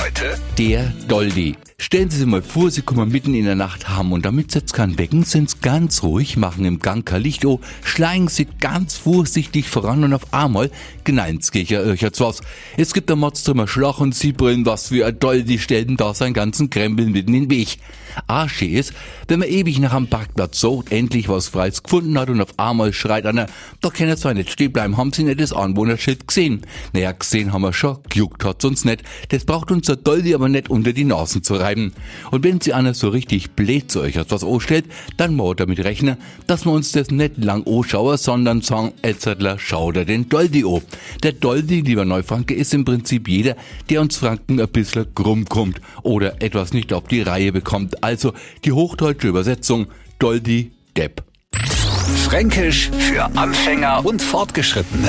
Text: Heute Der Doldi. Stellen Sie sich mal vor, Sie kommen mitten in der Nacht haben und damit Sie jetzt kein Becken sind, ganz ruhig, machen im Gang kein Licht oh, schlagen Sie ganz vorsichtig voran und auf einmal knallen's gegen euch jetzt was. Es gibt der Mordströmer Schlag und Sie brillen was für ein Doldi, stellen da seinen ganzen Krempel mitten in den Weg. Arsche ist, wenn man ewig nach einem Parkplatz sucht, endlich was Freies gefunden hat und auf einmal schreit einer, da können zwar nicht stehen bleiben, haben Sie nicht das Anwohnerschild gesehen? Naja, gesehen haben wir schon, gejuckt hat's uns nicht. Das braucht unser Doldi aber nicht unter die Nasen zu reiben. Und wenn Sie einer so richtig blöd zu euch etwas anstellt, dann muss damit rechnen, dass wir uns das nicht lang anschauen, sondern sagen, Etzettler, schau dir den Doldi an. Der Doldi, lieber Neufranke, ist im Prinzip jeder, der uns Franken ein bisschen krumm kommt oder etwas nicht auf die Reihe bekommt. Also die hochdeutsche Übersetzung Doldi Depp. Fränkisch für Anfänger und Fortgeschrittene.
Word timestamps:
Heute 0.00 0.38
Der 0.56 0.94
Doldi. 1.08 1.56
Stellen 1.82 2.10
Sie 2.10 2.18
sich 2.18 2.26
mal 2.26 2.42
vor, 2.42 2.70
Sie 2.70 2.82
kommen 2.82 3.10
mitten 3.10 3.34
in 3.34 3.46
der 3.46 3.54
Nacht 3.54 3.88
haben 3.88 4.12
und 4.12 4.24
damit 4.24 4.52
Sie 4.52 4.58
jetzt 4.58 4.74
kein 4.74 4.96
Becken 4.96 5.24
sind, 5.24 5.62
ganz 5.62 6.02
ruhig, 6.02 6.36
machen 6.36 6.64
im 6.66 6.78
Gang 6.78 7.06
kein 7.06 7.22
Licht 7.22 7.44
oh, 7.46 7.58
schlagen 7.82 8.28
Sie 8.28 8.46
ganz 8.60 8.98
vorsichtig 8.98 9.68
voran 9.68 10.04
und 10.04 10.12
auf 10.12 10.32
einmal 10.32 10.70
knallen's 11.04 11.52
gegen 11.52 11.80
euch 11.80 12.02
jetzt 12.02 12.20
was. 12.20 12.42
Es 12.76 12.92
gibt 12.92 13.08
der 13.08 13.16
Mordströmer 13.16 13.66
Schlag 13.66 13.98
und 13.98 14.14
Sie 14.14 14.32
brillen 14.32 14.66
was 14.66 14.88
für 14.88 15.06
ein 15.06 15.18
Doldi, 15.18 15.58
stellen 15.58 15.96
da 15.96 16.12
seinen 16.12 16.34
ganzen 16.34 16.68
Krempel 16.68 17.06
mitten 17.06 17.34
in 17.34 17.48
den 17.48 17.50
Weg. 17.50 17.78
Arsche 18.26 18.66
ist, 18.66 18.92
wenn 19.28 19.40
man 19.40 19.48
ewig 19.48 19.78
nach 19.78 19.94
einem 19.94 20.08
Parkplatz 20.08 20.60
sucht, 20.60 20.92
endlich 20.92 21.28
was 21.28 21.48
Freies 21.48 21.82
gefunden 21.82 22.18
hat 22.18 22.28
und 22.28 22.40
auf 22.40 22.58
einmal 22.58 22.92
schreit 22.92 23.24
einer, 23.24 23.46
da 23.80 23.90
können 23.90 24.16
zwar 24.16 24.34
nicht 24.34 24.50
stehen 24.50 24.72
bleiben, 24.72 24.96
haben 24.96 25.12
Sie 25.12 25.22
nicht 25.22 25.40
das 25.40 25.52
Anwohnerschild 25.52 26.28
gesehen? 26.28 26.62
Naja, 26.92 27.12
gesehen 27.12 27.52
haben 27.52 27.62
wir 27.62 27.72
schon, 27.72 27.98
gejuckt 28.08 28.44
hat's 28.44 28.64
uns 28.64 28.84
nicht. 28.84 29.02
Das 29.30 29.44
braucht 29.44 29.70
unser 29.90 30.02
Doldi 30.02 30.34
aber 30.34 30.48
nicht 30.48 30.70
unter 30.70 30.92
die 30.92 31.04
Nasen 31.04 31.42
zu 31.42 31.54
reiben. 31.54 31.92
Und 32.30 32.44
wenn 32.44 32.60
Sie 32.60 32.72
einer 32.72 32.94
so 32.94 33.08
richtig 33.08 33.52
blöd 33.52 33.90
zu 33.90 34.00
euch 34.00 34.16
etwas 34.16 34.44
anstellt, 34.44 34.84
dann 35.16 35.34
muss 35.34 35.56
damit 35.56 35.80
rechnen, 35.80 36.16
dass 36.46 36.64
wir 36.64 36.70
uns 36.70 36.92
das 36.92 37.10
nicht 37.10 37.38
lang 37.38 37.66
anschauen, 37.66 38.16
sondern 38.16 38.60
sagen, 38.60 38.92
Etzettler, 39.02 39.58
schau 39.58 39.90
dir 39.90 40.04
den 40.04 40.28
Doldi 40.28 40.64
an. 40.64 40.82
Der 41.24 41.32
Doldi, 41.32 41.80
lieber 41.80 42.04
Neufranke, 42.04 42.54
ist 42.54 42.72
im 42.72 42.84
Prinzip 42.84 43.26
jeder, 43.26 43.56
der 43.88 44.00
uns 44.00 44.16
Franken 44.16 44.60
ein 44.60 44.68
bisschen 44.68 45.12
krumm 45.12 45.46
kommt 45.46 45.80
oder 46.04 46.40
etwas 46.40 46.72
nicht 46.72 46.92
auf 46.92 47.08
die 47.08 47.22
Reihe 47.22 47.50
bekommt. 47.50 48.04
Also 48.04 48.32
die 48.64 48.72
hochdeutsche 48.72 49.26
Übersetzung 49.26 49.88
Doldi 50.20 50.70
Depp. 50.96 51.24
Fränkisch 52.28 52.90
für 52.90 53.24
Anfänger 53.36 54.04
und 54.04 54.22
Fortgeschrittene. 54.22 55.08